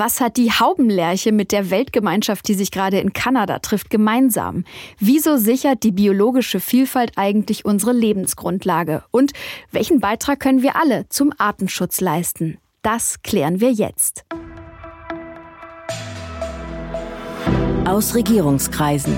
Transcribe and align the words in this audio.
Was 0.00 0.20
hat 0.20 0.36
die 0.36 0.52
Haubenlerche 0.52 1.32
mit 1.32 1.50
der 1.50 1.70
Weltgemeinschaft, 1.70 2.46
die 2.46 2.54
sich 2.54 2.70
gerade 2.70 3.00
in 3.00 3.12
Kanada 3.12 3.58
trifft, 3.58 3.90
gemeinsam? 3.90 4.62
Wieso 5.00 5.36
sichert 5.36 5.82
die 5.82 5.90
biologische 5.90 6.60
Vielfalt 6.60 7.14
eigentlich 7.16 7.64
unsere 7.64 7.92
Lebensgrundlage? 7.92 9.02
Und 9.10 9.32
welchen 9.72 9.98
Beitrag 9.98 10.38
können 10.38 10.62
wir 10.62 10.76
alle 10.76 11.08
zum 11.08 11.32
Artenschutz 11.36 12.00
leisten? 12.00 12.58
Das 12.82 13.22
klären 13.24 13.60
wir 13.60 13.72
jetzt. 13.72 14.24
Aus 17.84 18.14
Regierungskreisen. 18.14 19.16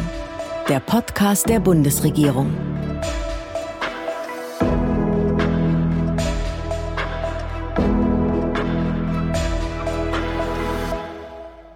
Der 0.70 0.80
Podcast 0.80 1.46
der 1.50 1.60
Bundesregierung. 1.60 2.69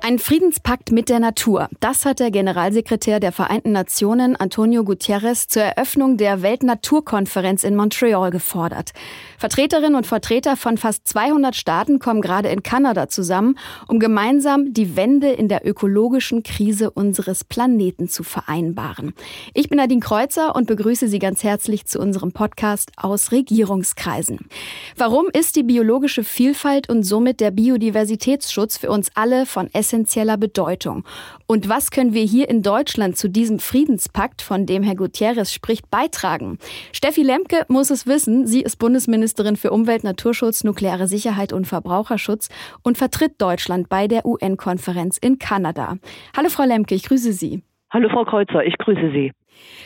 Ein 0.07 0.19
Friedenspakt 0.19 0.93
mit 0.93 1.09
der 1.09 1.19
Natur. 1.19 1.71
Das 1.81 2.05
hat 2.05 2.21
der 2.21 2.31
Generalsekretär 2.31 3.21
der 3.21 3.33
Vereinten 3.33 3.73
Nationen, 3.73 4.37
Antonio 4.37 4.85
Guterres, 4.85 5.49
zur 5.49 5.63
Eröffnung 5.63 6.19
der 6.19 6.43
Weltnaturkonferenz 6.43 7.65
in 7.65 7.75
Montreal 7.75 8.31
gefordert. 8.31 8.93
Vertreterinnen 9.39 9.95
und 9.95 10.07
Vertreter 10.07 10.59
von 10.59 10.77
fast 10.77 11.09
200 11.09 11.57
Staaten 11.57 12.01
kommen 12.01 12.21
gerade 12.21 12.51
in 12.51 12.63
Kanada 12.63 13.09
zusammen, 13.09 13.59
um 13.89 13.99
gemeinsam 13.99 14.75
die 14.75 14.95
Wende 14.95 15.31
in 15.31 15.49
der 15.49 15.67
ökologischen 15.67 16.43
Krise 16.43 16.91
unseres 16.91 17.43
Planeten 17.43 18.07
zu 18.07 18.25
vereinbaren. 18.25 19.15
Ich 19.55 19.71
bin 19.71 19.79
Nadine 19.79 20.03
Kreuzer 20.03 20.55
und 20.55 20.67
begrüße 20.67 21.09
Sie 21.09 21.19
ganz 21.19 21.43
herzlich 21.45 21.87
zu 21.87 21.99
unserem 21.99 22.33
Podcast 22.33 22.93
aus 22.99 23.33
Regierungskreisen. 23.33 24.51
Warum 24.99 25.29
ist 25.33 25.57
die 25.57 25.63
biologische 25.63 26.25
Vielfalt 26.25 26.91
und 26.91 27.05
somit 27.05 27.41
der 27.41 27.53
Biodiversitätsschutz 27.53 28.77
für 28.77 28.91
uns 28.91 29.09
alle 29.15 29.47
von 29.47 29.73
essentieller 29.73 29.94
essentieller 29.95 30.37
Bedeutung. 30.37 31.05
Und 31.47 31.69
was 31.69 31.91
können 31.91 32.15
wir 32.15 32.25
hier 32.25 32.49
in 32.49 32.63
Deutschland 32.63 33.17
zu 33.17 33.29
diesem 33.29 33.61
Friedenspakt, 33.61 34.43
von 34.43 34.67
dem 34.67 34.83
Herr 34.83 34.97
Gutierrez 34.97 35.53
spricht, 35.53 35.89
beitragen? 35.91 36.59
Steffi 36.93 37.23
Lemke 37.23 37.65
muss 37.69 37.91
es 37.91 38.07
wissen. 38.07 38.47
Sie 38.47 38.63
ist 38.63 38.77
Bundesministerin 38.79 39.57
für 39.57 39.71
Umwelt, 39.71 40.03
Naturschutz, 40.03 40.65
nukleare 40.65 41.07
Sicherheit 41.07 41.53
und 41.53 41.67
Verbraucherschutz 41.67 42.49
und 42.83 42.99
vertritt 42.99 43.41
Deutschland 43.41 43.89
bei 43.89 44.09
der 44.09 44.27
UN-Konferenz 44.27 45.17
in 45.19 45.39
Kanada. 45.39 45.97
Hallo 46.37 46.49
Frau 46.49 46.65
Lemke, 46.65 46.97
ich 46.97 47.05
grüße 47.05 47.33
Sie. 47.33 47.63
Hallo 47.91 48.09
Frau 48.09 48.25
Kreuzer, 48.25 48.65
ich 48.65 48.77
grüße 48.79 49.13
Sie. 49.13 49.31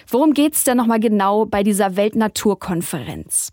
Worum 0.08 0.32
geht 0.32 0.54
es 0.54 0.64
denn 0.64 0.78
nochmal 0.78 1.00
genau 1.00 1.44
bei 1.44 1.62
dieser 1.62 1.96
Weltnaturkonferenz? 1.96 3.50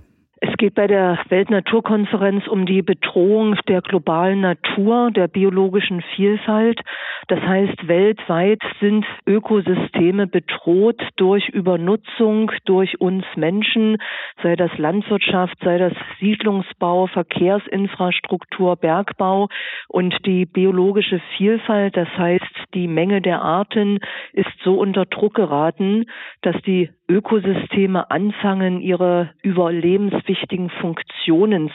Es 0.65 0.69
geht 0.69 0.75
bei 0.77 0.87
der 0.87 1.19
Weltnaturkonferenz 1.29 2.47
um 2.47 2.65
die 2.65 2.81
Bedrohung 2.81 3.55
der 3.67 3.83
globalen 3.83 4.41
Natur, 4.41 5.11
der 5.11 5.27
biologischen 5.27 6.01
Vielfalt. 6.15 6.81
Das 7.27 7.39
heißt, 7.39 7.87
weltweit 7.87 8.63
sind 8.79 9.05
Ökosysteme 9.27 10.25
bedroht 10.25 10.99
durch 11.17 11.49
Übernutzung 11.49 12.51
durch 12.65 12.99
uns 12.99 13.25
Menschen, 13.35 13.97
sei 14.41 14.55
das 14.55 14.75
Landwirtschaft, 14.79 15.55
sei 15.63 15.77
das 15.77 15.93
Siedlungsbau, 16.19 17.05
Verkehrsinfrastruktur, 17.07 18.75
Bergbau 18.75 19.49
und 19.87 20.15
die 20.25 20.47
biologische 20.47 21.21
Vielfalt, 21.37 21.95
das 21.95 22.09
heißt 22.17 22.73
die 22.73 22.87
Menge 22.87 23.21
der 23.21 23.43
Arten, 23.43 23.99
ist 24.33 24.49
so 24.63 24.79
unter 24.79 25.05
Druck 25.05 25.35
geraten, 25.35 26.05
dass 26.41 26.59
die 26.63 26.89
Ökosysteme 27.07 28.09
anfangen, 28.09 28.81
ihre 28.81 29.29
überlebenswichtigen 29.43 30.69
Funktionen 30.69 31.14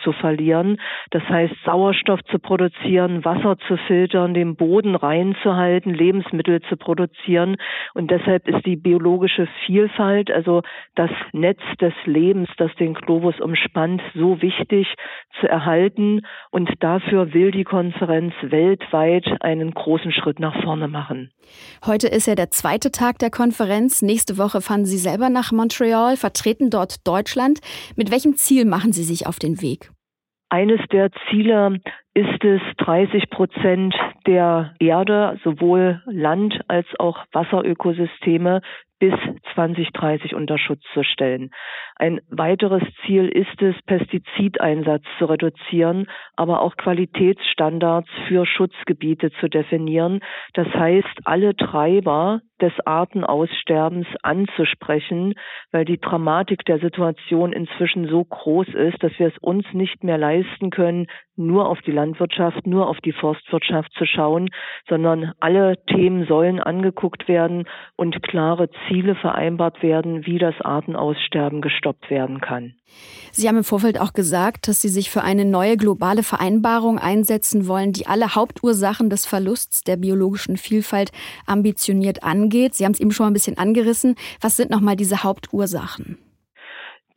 zu 0.02 0.12
verlieren. 0.12 0.80
Das 1.10 1.22
heißt, 1.28 1.54
Sauerstoff 1.64 2.20
zu 2.30 2.38
produzieren, 2.38 3.24
Wasser 3.24 3.56
zu 3.66 3.76
filtern, 3.86 4.34
den 4.34 4.56
Boden 4.56 4.94
reinzuhalten, 4.94 5.92
Lebensmittel 5.92 6.60
zu 6.68 6.76
produzieren. 6.76 7.56
Und 7.94 8.10
deshalb 8.10 8.48
ist 8.48 8.64
die 8.66 8.76
biologische 8.76 9.48
Vielfalt, 9.66 10.30
also 10.30 10.62
das 10.94 11.10
Netz 11.32 11.60
des 11.80 11.94
Lebens, 12.04 12.48
das 12.56 12.74
den 12.76 12.94
Globus 12.94 13.40
umspannt, 13.40 14.02
so 14.14 14.40
wichtig 14.42 14.86
zu 15.40 15.48
erhalten. 15.48 16.20
Und 16.50 16.70
dafür 16.80 17.34
will 17.34 17.50
die 17.50 17.64
Konferenz 17.64 18.32
weltweit 18.42 19.26
einen 19.40 19.72
großen 19.72 20.12
Schritt 20.12 20.38
nach 20.38 20.62
vorne 20.62 20.88
machen. 20.88 21.30
Heute 21.84 22.06
ist 22.06 22.26
ja 22.26 22.34
der 22.34 22.50
zweite 22.50 22.90
Tag 22.90 23.18
der 23.18 23.30
Konferenz. 23.30 24.02
Nächste 24.02 24.38
Woche 24.38 24.60
fahren 24.60 24.84
Sie 24.84 24.98
selber 24.98 25.30
nach 25.30 25.50
Montreal, 25.50 26.16
vertreten 26.16 26.70
dort 26.70 27.06
Deutschland. 27.06 27.60
Mit 27.96 28.10
welchem 28.10 28.36
Ziel 28.36 28.64
machen 28.64 28.92
Sie 28.92 29.02
sich 29.02 29.26
auf 29.26 29.38
den 29.42 29.60
Weg? 29.62 29.90
Eines 30.52 30.80
der 30.90 31.10
Ziele 31.28 31.78
ist 32.12 32.44
es, 32.44 32.60
30 32.78 33.30
Prozent 33.30 33.94
der 34.26 34.74
Erde, 34.80 35.38
sowohl 35.44 36.02
Land 36.06 36.60
als 36.66 36.86
auch 36.98 37.24
Wasserökosysteme, 37.32 38.60
bis 38.98 39.14
2030 39.54 40.34
unter 40.34 40.58
Schutz 40.58 40.82
zu 40.92 41.02
stellen. 41.02 41.50
Ein 41.96 42.20
weiteres 42.28 42.82
Ziel 43.06 43.28
ist 43.28 43.62
es, 43.62 43.74
Pestizideinsatz 43.86 45.04
zu 45.18 45.24
reduzieren, 45.24 46.06
aber 46.36 46.60
auch 46.60 46.76
Qualitätsstandards 46.76 48.08
für 48.28 48.44
Schutzgebiete 48.44 49.30
zu 49.40 49.48
definieren. 49.48 50.20
Das 50.52 50.68
heißt, 50.68 51.20
alle 51.24 51.56
Treiber 51.56 52.40
des 52.60 52.72
Artenaussterbens 52.84 54.06
anzusprechen, 54.22 55.34
weil 55.72 55.84
die 55.84 56.00
Dramatik 56.00 56.64
der 56.64 56.78
Situation 56.78 57.52
inzwischen 57.52 58.06
so 58.08 58.24
groß 58.24 58.68
ist, 58.68 59.02
dass 59.02 59.12
wir 59.18 59.28
es 59.28 59.38
uns 59.38 59.64
nicht 59.72 60.04
mehr 60.04 60.18
leisten 60.18 60.70
können, 60.70 61.06
nur 61.36 61.68
auf 61.68 61.80
die 61.82 61.92
Landwirtschaft, 61.92 62.66
nur 62.66 62.88
auf 62.88 62.98
die 63.00 63.12
Forstwirtschaft 63.12 63.92
zu 63.94 64.04
schauen, 64.04 64.50
sondern 64.88 65.32
alle 65.40 65.82
Themen 65.86 66.26
sollen 66.26 66.60
angeguckt 66.60 67.28
werden 67.28 67.64
und 67.96 68.22
klare 68.22 68.68
Ziele 68.86 69.14
vereinbart 69.14 69.82
werden, 69.82 70.26
wie 70.26 70.38
das 70.38 70.60
Artenaussterben 70.60 71.60
gestoppt 71.60 72.10
werden 72.10 72.40
kann. 72.40 72.74
Sie 73.32 73.48
haben 73.48 73.58
im 73.58 73.64
Vorfeld 73.64 74.00
auch 74.00 74.12
gesagt, 74.12 74.68
dass 74.68 74.80
Sie 74.80 74.88
sich 74.88 75.10
für 75.10 75.22
eine 75.22 75.44
neue 75.44 75.76
globale 75.76 76.22
Vereinbarung 76.22 76.98
einsetzen 76.98 77.66
wollen, 77.66 77.92
die 77.92 78.06
alle 78.06 78.34
Hauptursachen 78.34 79.10
des 79.10 79.26
Verlusts 79.26 79.84
der 79.84 79.96
biologischen 79.96 80.56
Vielfalt 80.56 81.12
ambitioniert 81.46 82.22
angeht. 82.22 82.74
Sie 82.74 82.84
haben 82.84 82.92
es 82.92 83.00
eben 83.00 83.12
schon 83.12 83.24
mal 83.24 83.30
ein 83.30 83.34
bisschen 83.34 83.58
angerissen. 83.58 84.16
Was 84.40 84.56
sind 84.56 84.70
nochmal 84.70 84.96
diese 84.96 85.22
Hauptursachen? 85.22 86.18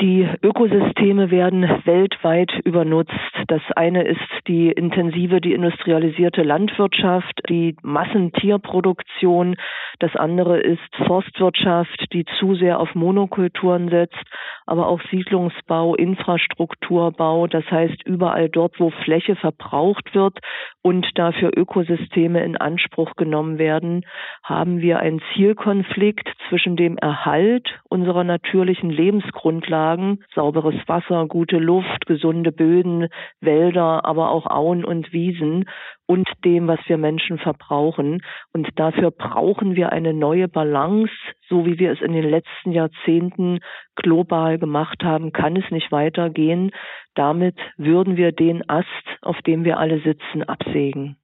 Die 0.03 0.28
Ökosysteme 0.41 1.31
werden 1.31 1.62
weltweit 1.86 2.52
übernutzt. 2.66 3.14
Das 3.47 3.62
eine 3.78 4.03
ist 4.03 4.19
die 4.50 4.69
intensive, 4.69 5.40
die 5.40 5.53
industrialisierte 5.53 6.44
Landwirtschaft, 6.44 7.40
die 7.47 7.78
Massentierproduktion. 7.84 9.56
Das 10.00 10.14
andere 10.18 10.59
ist 10.59 10.94
Forstwirtschaft, 11.08 12.08
die 12.12 12.25
zu 12.38 12.56
sehr 12.56 12.81
auf 12.81 12.96
Monokulturen 12.96 13.88
setzt, 13.88 14.22
aber 14.66 14.88
auch 14.88 15.00
Siedlungsbau, 15.09 15.96
Infrastrukturbau. 15.96 17.47
Das 17.47 17.64
heißt, 17.72 18.06
überall 18.06 18.50
dort, 18.50 18.81
wo 18.81 18.90
Fläche 19.06 19.38
verbraucht 19.38 20.14
wird 20.14 20.40
und 20.81 21.08
dafür 21.18 21.52
Ökosysteme 21.56 22.44
in 22.44 22.58
Anspruch 22.58 23.16
genommen 23.16 23.58
werden, 23.58 24.06
haben 24.44 24.81
wir 24.81 25.00
einen 25.00 25.22
Zielkonflikt 25.34 26.28
zwischen 26.50 26.75
dem 26.75 26.97
Erhalt 26.97 27.80
unserer 27.88 28.25
natürlichen 28.25 28.90
Lebensgrundlagen 28.90 29.93
sagen, 29.94 30.20
sauberes 30.34 30.76
Wasser, 30.88 31.28
gute 31.28 31.58
Luft, 31.58 32.06
gesunde 32.06 32.52
Böden, 32.52 33.08
Wälder, 33.42 34.06
aber 34.06 34.31
auch 34.31 34.48
Auen 34.48 34.84
und 34.84 35.14
Wiesen 35.14 35.66
und 36.06 36.28
dem, 36.44 36.68
was 36.68 36.80
wir 36.88 36.98
Menschen 36.98 37.38
verbrauchen. 37.38 38.22
Und 38.53 38.68
dafür 38.76 39.12
brauchen 39.12 39.76
wir 39.76 39.92
eine 39.92 40.14
neue 40.14 40.48
Balance, 40.48 41.12
so 41.48 41.66
wie 41.66 41.80
wir 41.80 41.92
es 41.92 42.02
in 42.02 42.14
den 42.14 42.30
letzten 42.30 42.72
Jahrzehnten 42.72 43.59
global 43.96 44.58
gemacht 44.58 45.03
haben, 45.03 45.32
kann 45.32 45.56
es 45.56 45.70
nicht 45.72 45.92
weitergehen. 45.92 46.72
Damit 47.16 47.58
würden 47.78 48.18
wir 48.18 48.32
den 48.32 48.68
Ast, 48.68 48.88
auf 49.22 49.40
dem 49.44 49.64
wir 49.64 49.78
alle 49.78 50.00
sitzen, 50.02 50.44
absägen. 50.44 51.18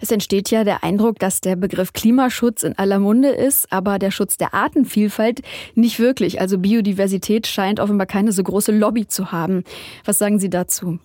Es 0.00 0.10
entsteht 0.10 0.50
ja 0.50 0.64
der 0.64 0.84
Eindruck, 0.84 1.18
dass 1.18 1.40
der 1.40 1.56
Begriff 1.56 1.92
Klimaschutz 1.92 2.62
in 2.62 2.76
aller 2.78 2.98
Munde 2.98 3.28
ist, 3.28 3.72
aber 3.72 3.98
der 3.98 4.10
Schutz 4.10 4.36
der 4.36 4.54
Artenvielfalt 4.54 5.42
nicht 5.74 5.98
wirklich. 5.98 6.40
Also 6.40 6.58
Biodiversität 6.58 7.46
scheint 7.46 7.80
offenbar 7.80 8.06
keine 8.06 8.32
so 8.32 8.42
große 8.42 8.72
Lobby 8.72 9.06
zu 9.06 9.32
haben. 9.32 9.64
Was 10.04 10.18
sagen 10.18 10.38
Sie 10.38 10.50
dazu? 10.50 10.98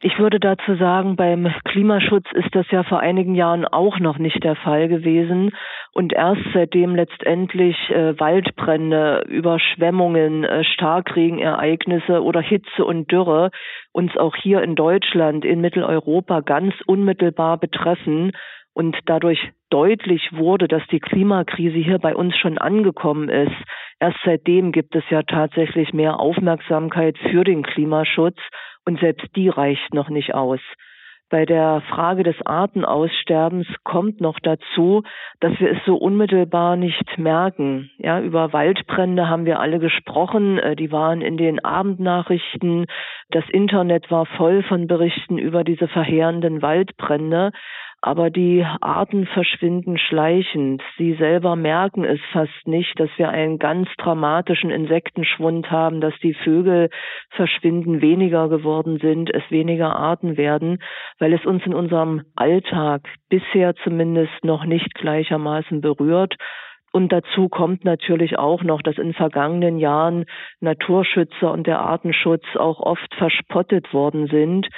Ich 0.00 0.16
würde 0.16 0.38
dazu 0.38 0.76
sagen, 0.76 1.16
beim 1.16 1.52
Klimaschutz 1.64 2.26
ist 2.32 2.54
das 2.54 2.70
ja 2.70 2.84
vor 2.84 3.00
einigen 3.00 3.34
Jahren 3.34 3.64
auch 3.64 3.98
noch 3.98 4.18
nicht 4.18 4.44
der 4.44 4.54
Fall 4.54 4.86
gewesen. 4.86 5.50
Und 5.92 6.12
erst 6.12 6.42
seitdem 6.54 6.94
letztendlich 6.94 7.76
äh, 7.90 8.16
Waldbrände, 8.20 9.24
Überschwemmungen, 9.26 10.44
äh, 10.44 10.62
Starkregenereignisse 10.62 12.22
oder 12.22 12.40
Hitze 12.40 12.84
und 12.84 13.10
Dürre 13.10 13.50
uns 13.92 14.16
auch 14.16 14.36
hier 14.36 14.62
in 14.62 14.76
Deutschland, 14.76 15.44
in 15.44 15.60
Mitteleuropa 15.60 16.42
ganz 16.42 16.74
unmittelbar 16.86 17.58
betreffen 17.58 18.30
und 18.74 18.96
dadurch 19.06 19.50
deutlich 19.68 20.30
wurde, 20.32 20.68
dass 20.68 20.86
die 20.92 21.00
Klimakrise 21.00 21.78
hier 21.78 21.98
bei 21.98 22.14
uns 22.14 22.36
schon 22.36 22.58
angekommen 22.58 23.28
ist. 23.28 23.56
Erst 23.98 24.18
seitdem 24.24 24.70
gibt 24.70 24.94
es 24.94 25.02
ja 25.10 25.24
tatsächlich 25.24 25.92
mehr 25.92 26.20
Aufmerksamkeit 26.20 27.18
für 27.18 27.42
den 27.42 27.64
Klimaschutz 27.64 28.38
und 28.88 28.98
selbst 29.00 29.28
die 29.36 29.50
reicht 29.50 29.92
noch 29.92 30.08
nicht 30.08 30.34
aus. 30.34 30.60
Bei 31.30 31.44
der 31.44 31.82
Frage 31.90 32.22
des 32.22 32.36
Artenaussterbens 32.46 33.66
kommt 33.84 34.22
noch 34.22 34.38
dazu, 34.40 35.02
dass 35.40 35.60
wir 35.60 35.72
es 35.72 35.78
so 35.84 35.94
unmittelbar 35.96 36.76
nicht 36.76 37.18
merken. 37.18 37.90
Ja, 37.98 38.18
über 38.18 38.54
Waldbrände 38.54 39.28
haben 39.28 39.44
wir 39.44 39.60
alle 39.60 39.78
gesprochen. 39.78 40.58
Äh, 40.58 40.74
die 40.74 40.90
waren 40.90 41.20
in 41.20 41.36
den 41.36 41.62
Abendnachrichten. 41.62 42.86
Das 43.28 43.44
Internet 43.50 44.10
war 44.10 44.24
voll 44.24 44.62
von 44.62 44.86
Berichten 44.86 45.36
über 45.36 45.64
diese 45.64 45.86
verheerenden 45.86 46.62
Waldbrände 46.62 47.52
aber 48.00 48.30
die 48.30 48.64
Arten 48.80 49.26
verschwinden 49.26 49.98
schleichend. 49.98 50.82
Sie 50.96 51.14
selber 51.14 51.56
merken 51.56 52.04
es 52.04 52.20
fast 52.32 52.66
nicht, 52.66 52.98
dass 53.00 53.10
wir 53.16 53.30
einen 53.30 53.58
ganz 53.58 53.88
dramatischen 53.98 54.70
Insektenschwund 54.70 55.70
haben, 55.70 56.00
dass 56.00 56.14
die 56.22 56.34
Vögel 56.34 56.90
verschwinden, 57.30 58.00
weniger 58.00 58.48
geworden 58.48 58.98
sind, 58.98 59.34
es 59.34 59.42
weniger 59.50 59.96
Arten 59.96 60.36
werden, 60.36 60.78
weil 61.18 61.32
es 61.32 61.44
uns 61.44 61.66
in 61.66 61.74
unserem 61.74 62.22
Alltag 62.36 63.02
bisher 63.28 63.74
zumindest 63.82 64.44
noch 64.44 64.64
nicht 64.64 64.94
gleichermaßen 64.94 65.80
berührt. 65.80 66.36
Und 66.90 67.12
dazu 67.12 67.48
kommt 67.48 67.84
natürlich 67.84 68.38
auch 68.38 68.62
noch, 68.62 68.80
dass 68.80 68.96
in 68.96 69.12
vergangenen 69.12 69.78
Jahren 69.78 70.24
Naturschützer 70.60 71.52
und 71.52 71.66
der 71.66 71.80
Artenschutz 71.80 72.44
auch 72.56 72.80
oft 72.80 73.14
verspottet 73.14 73.92
worden 73.92 74.26
sind, 74.28 74.68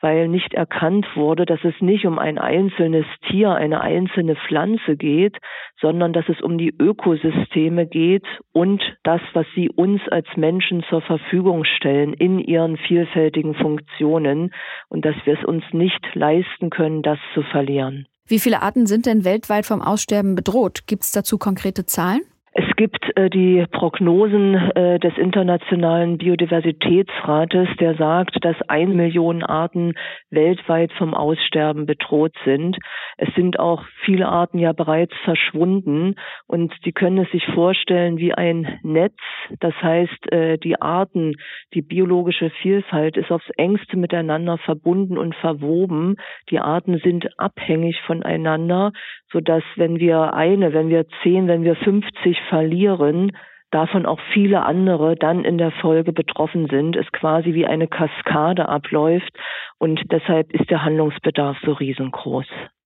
weil 0.00 0.28
nicht 0.28 0.54
erkannt 0.54 1.06
wurde, 1.14 1.46
dass 1.46 1.60
es 1.64 1.74
nicht 1.80 2.06
um 2.06 2.18
ein 2.18 2.38
einzelnes 2.38 3.06
Tier, 3.28 3.50
eine 3.52 3.80
einzelne 3.80 4.36
Pflanze 4.36 4.96
geht, 4.96 5.36
sondern 5.80 6.12
dass 6.12 6.28
es 6.28 6.40
um 6.40 6.58
die 6.58 6.74
Ökosysteme 6.78 7.86
geht 7.86 8.26
und 8.52 8.82
das, 9.02 9.20
was 9.34 9.46
sie 9.54 9.68
uns 9.68 10.00
als 10.10 10.26
Menschen 10.36 10.82
zur 10.88 11.02
Verfügung 11.02 11.64
stellen 11.64 12.12
in 12.14 12.38
ihren 12.38 12.76
vielfältigen 12.76 13.54
Funktionen 13.54 14.52
und 14.88 15.04
dass 15.04 15.16
wir 15.24 15.38
es 15.38 15.44
uns 15.44 15.64
nicht 15.72 16.00
leisten 16.14 16.70
können, 16.70 17.02
das 17.02 17.18
zu 17.34 17.42
verlieren. 17.42 18.06
Wie 18.26 18.38
viele 18.38 18.62
Arten 18.62 18.86
sind 18.86 19.06
denn 19.06 19.24
weltweit 19.24 19.66
vom 19.66 19.82
Aussterben 19.82 20.36
bedroht? 20.36 20.86
Gibt 20.86 21.02
es 21.02 21.12
dazu 21.12 21.36
konkrete 21.36 21.84
Zahlen? 21.84 22.20
Es 22.52 22.64
gibt 22.74 23.16
äh, 23.16 23.30
die 23.30 23.64
Prognosen 23.70 24.54
äh, 24.54 24.98
des 24.98 25.16
Internationalen 25.16 26.18
Biodiversitätsrates, 26.18 27.68
der 27.78 27.94
sagt, 27.94 28.44
dass 28.44 28.56
ein 28.66 28.96
Million 28.96 29.44
Arten 29.44 29.94
weltweit 30.30 30.92
vom 30.94 31.14
Aussterben 31.14 31.86
bedroht 31.86 32.34
sind. 32.44 32.76
Es 33.18 33.32
sind 33.36 33.60
auch 33.60 33.84
viele 34.04 34.26
Arten 34.26 34.58
ja 34.58 34.72
bereits 34.72 35.14
verschwunden 35.22 36.16
und 36.48 36.74
Sie 36.82 36.90
können 36.90 37.18
es 37.18 37.30
sich 37.30 37.46
vorstellen 37.54 38.18
wie 38.18 38.34
ein 38.34 38.80
Netz. 38.82 39.18
Das 39.60 39.74
heißt, 39.80 40.32
äh, 40.32 40.58
die 40.58 40.80
Arten, 40.80 41.34
die 41.72 41.82
biologische 41.82 42.50
Vielfalt 42.62 43.16
ist 43.16 43.30
aufs 43.30 43.48
engste 43.58 43.96
miteinander 43.96 44.58
verbunden 44.58 45.18
und 45.18 45.36
verwoben. 45.36 46.16
Die 46.50 46.58
Arten 46.58 46.98
sind 46.98 47.28
abhängig 47.38 48.00
voneinander, 48.06 48.90
so 49.32 49.40
dass 49.40 49.62
wenn 49.76 49.98
wir 49.98 50.34
eine, 50.34 50.72
wenn 50.72 50.88
wir 50.88 51.06
zehn, 51.22 51.48
wenn 51.48 51.64
wir 51.64 51.76
50 51.76 52.38
verlieren, 52.48 53.32
davon 53.70 54.06
auch 54.06 54.20
viele 54.32 54.62
andere 54.64 55.16
dann 55.16 55.44
in 55.44 55.58
der 55.58 55.70
Folge 55.70 56.12
betroffen 56.12 56.68
sind, 56.68 56.96
es 56.96 57.10
quasi 57.12 57.54
wie 57.54 57.66
eine 57.66 57.86
Kaskade 57.86 58.68
abläuft 58.68 59.32
und 59.78 60.00
deshalb 60.10 60.52
ist 60.52 60.70
der 60.70 60.84
Handlungsbedarf 60.84 61.56
so 61.64 61.72
riesengroß. 61.72 62.46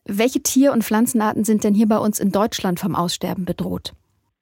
Welche 0.07 0.43
Tier- 0.43 0.71
und 0.71 0.83
Pflanzenarten 0.83 1.43
sind 1.43 1.63
denn 1.63 1.73
hier 1.73 1.87
bei 1.87 1.97
uns 1.97 2.19
in 2.19 2.31
Deutschland 2.31 2.79
vom 2.79 2.95
Aussterben 2.95 3.45
bedroht? 3.45 3.93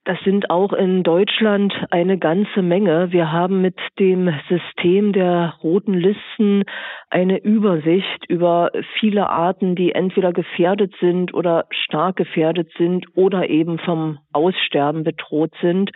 Das 0.06 0.20
sind 0.26 0.50
auch 0.50 0.74
in 0.74 1.04
Deutschland 1.04 1.74
eine 1.90 2.18
ganze 2.18 2.62
Menge. 2.62 3.14
Wir 3.14 3.32
haben 3.32 3.62
mit 3.62 3.78
dem 4.00 4.34
System 4.50 5.14
der 5.14 5.54
roten 5.64 5.94
Listen 5.94 6.66
eine 7.10 7.38
Übersicht 7.38 8.26
über 8.28 8.72
viele 9.00 9.30
Arten, 9.30 9.76
die 9.76 9.94
entweder 9.94 10.34
gefährdet 10.34 10.94
sind 11.00 11.34
oder 11.34 11.68
stark 11.70 12.18
gefährdet 12.18 12.70
sind 12.78 13.06
oder 13.16 13.50
eben 13.50 13.80
vom 13.80 14.20
Aussterben 14.34 15.06
bedroht 15.06 15.54
sind. 15.62 15.92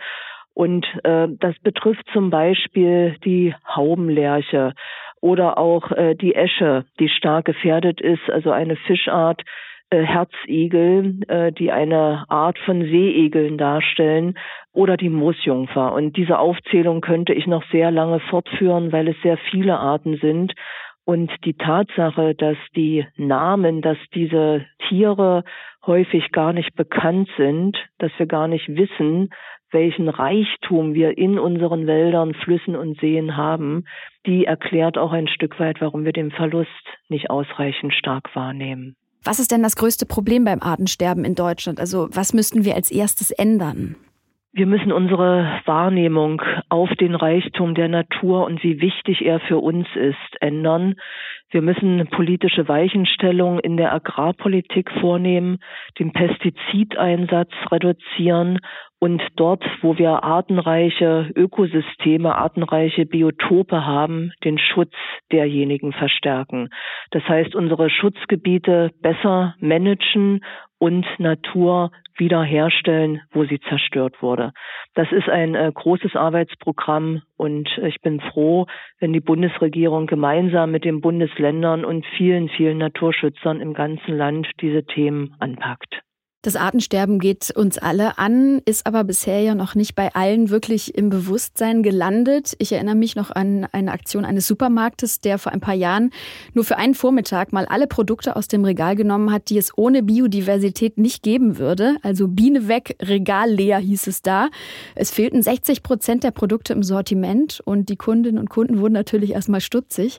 Und 0.54 0.86
äh, 1.04 1.28
das 1.38 1.58
betrifft 1.62 2.06
zum 2.10 2.30
Beispiel 2.30 3.14
die 3.26 3.54
Haubenlerche 3.68 4.72
oder 5.20 5.58
auch 5.58 5.90
äh, 5.90 6.14
die 6.14 6.34
Esche, 6.34 6.86
die 6.98 7.10
stark 7.10 7.44
gefährdet 7.44 8.00
ist, 8.00 8.30
also 8.30 8.52
eine 8.52 8.76
Fischart, 8.76 9.42
äh, 9.90 10.02
Herzigel, 10.02 11.20
äh, 11.28 11.52
die 11.52 11.72
eine 11.72 12.24
Art 12.28 12.58
von 12.60 12.82
Seeigeln 12.82 13.58
darstellen, 13.58 14.34
oder 14.72 14.96
die 14.96 15.08
Moosjungfer. 15.08 15.92
Und 15.92 16.16
diese 16.16 16.38
Aufzählung 16.38 17.00
könnte 17.00 17.32
ich 17.32 17.46
noch 17.46 17.64
sehr 17.72 17.90
lange 17.90 18.20
fortführen, 18.20 18.92
weil 18.92 19.08
es 19.08 19.16
sehr 19.22 19.36
viele 19.50 19.78
Arten 19.78 20.18
sind. 20.18 20.52
Und 21.04 21.32
die 21.44 21.54
Tatsache, 21.54 22.34
dass 22.34 22.58
die 22.76 23.06
Namen, 23.16 23.80
dass 23.80 23.98
diese 24.14 24.66
Tiere 24.88 25.42
häufig 25.86 26.30
gar 26.32 26.52
nicht 26.52 26.76
bekannt 26.76 27.28
sind, 27.36 27.76
dass 27.98 28.12
wir 28.18 28.26
gar 28.26 28.46
nicht 28.46 28.68
wissen, 28.68 29.30
welchen 29.70 30.08
Reichtum 30.08 30.94
wir 30.94 31.18
in 31.18 31.38
unseren 31.38 31.86
Wäldern, 31.86 32.34
Flüssen 32.34 32.76
und 32.76 33.00
Seen 33.00 33.36
haben, 33.36 33.84
die 34.26 34.44
erklärt 34.44 34.96
auch 34.96 35.12
ein 35.12 35.28
Stück 35.28 35.58
weit, 35.58 35.80
warum 35.80 36.04
wir 36.04 36.12
den 36.12 36.30
Verlust 36.30 36.70
nicht 37.08 37.30
ausreichend 37.30 37.94
stark 37.94 38.34
wahrnehmen. 38.34 38.96
Was 39.24 39.38
ist 39.38 39.50
denn 39.50 39.62
das 39.62 39.76
größte 39.76 40.06
Problem 40.06 40.44
beim 40.44 40.62
Artensterben 40.62 41.24
in 41.24 41.34
Deutschland? 41.34 41.80
Also 41.80 42.08
was 42.12 42.32
müssten 42.32 42.64
wir 42.64 42.74
als 42.74 42.90
erstes 42.90 43.30
ändern? 43.30 43.96
Wir 44.52 44.66
müssen 44.66 44.92
unsere 44.92 45.60
Wahrnehmung 45.66 46.40
auf 46.70 46.88
den 46.94 47.14
Reichtum 47.14 47.74
der 47.74 47.88
Natur 47.88 48.44
und 48.46 48.62
wie 48.64 48.80
wichtig 48.80 49.22
er 49.24 49.40
für 49.40 49.58
uns 49.58 49.86
ist 49.94 50.40
ändern. 50.40 50.94
Wir 51.50 51.60
müssen 51.60 52.06
politische 52.08 52.66
Weichenstellungen 52.66 53.60
in 53.60 53.76
der 53.76 53.92
Agrarpolitik 53.92 54.90
vornehmen, 55.00 55.58
den 55.98 56.12
Pestizideinsatz 56.12 57.50
reduzieren 57.70 58.58
und 59.00 59.22
dort, 59.36 59.64
wo 59.80 59.96
wir 59.96 60.24
artenreiche 60.24 61.30
Ökosysteme, 61.36 62.34
artenreiche 62.34 63.06
Biotope 63.06 63.86
haben, 63.86 64.32
den 64.44 64.58
Schutz 64.58 64.94
derjenigen 65.30 65.92
verstärken. 65.92 66.70
Das 67.10 67.22
heißt, 67.28 67.54
unsere 67.54 67.90
Schutzgebiete 67.90 68.90
besser 69.00 69.54
managen 69.60 70.40
und 70.78 71.06
Natur 71.18 71.90
wiederherstellen, 72.16 73.20
wo 73.32 73.44
sie 73.44 73.60
zerstört 73.68 74.22
wurde. 74.22 74.52
Das 74.94 75.10
ist 75.12 75.28
ein 75.28 75.54
äh, 75.54 75.70
großes 75.72 76.16
Arbeitsprogramm 76.16 77.22
und 77.36 77.68
ich 77.82 78.00
bin 78.00 78.20
froh, 78.20 78.66
wenn 78.98 79.12
die 79.12 79.20
Bundesregierung 79.20 80.06
gemeinsam 80.06 80.70
mit 80.70 80.84
den 80.84 81.00
Bundesländern 81.00 81.84
und 81.84 82.04
vielen, 82.16 82.48
vielen 82.48 82.78
Naturschützern 82.78 83.60
im 83.60 83.74
ganzen 83.74 84.16
Land 84.16 84.48
diese 84.60 84.84
Themen 84.84 85.34
anpackt. 85.38 86.02
Das 86.48 86.56
Artensterben 86.56 87.18
geht 87.18 87.50
uns 87.54 87.76
alle 87.76 88.16
an, 88.16 88.62
ist 88.64 88.86
aber 88.86 89.04
bisher 89.04 89.42
ja 89.42 89.54
noch 89.54 89.74
nicht 89.74 89.94
bei 89.94 90.14
allen 90.14 90.48
wirklich 90.48 90.94
im 90.94 91.10
Bewusstsein 91.10 91.82
gelandet. 91.82 92.54
Ich 92.58 92.72
erinnere 92.72 92.94
mich 92.94 93.16
noch 93.16 93.30
an 93.30 93.66
eine 93.70 93.92
Aktion 93.92 94.24
eines 94.24 94.46
Supermarktes, 94.46 95.20
der 95.20 95.36
vor 95.36 95.52
ein 95.52 95.60
paar 95.60 95.74
Jahren 95.74 96.10
nur 96.54 96.64
für 96.64 96.78
einen 96.78 96.94
Vormittag 96.94 97.52
mal 97.52 97.66
alle 97.66 97.86
Produkte 97.86 98.34
aus 98.34 98.48
dem 98.48 98.64
Regal 98.64 98.96
genommen 98.96 99.30
hat, 99.30 99.50
die 99.50 99.58
es 99.58 99.76
ohne 99.76 100.02
Biodiversität 100.02 100.96
nicht 100.96 101.22
geben 101.22 101.58
würde. 101.58 101.96
Also 102.00 102.28
Biene 102.28 102.66
weg, 102.66 102.96
Regal 103.02 103.50
leer 103.50 103.76
hieß 103.76 104.06
es 104.06 104.22
da. 104.22 104.48
Es 104.94 105.10
fehlten 105.10 105.42
60 105.42 105.82
Prozent 105.82 106.24
der 106.24 106.30
Produkte 106.30 106.72
im 106.72 106.82
Sortiment 106.82 107.60
und 107.66 107.90
die 107.90 107.96
Kundinnen 107.96 108.38
und 108.38 108.48
Kunden 108.48 108.80
wurden 108.80 108.94
natürlich 108.94 109.32
erstmal 109.32 109.60
stutzig. 109.60 110.16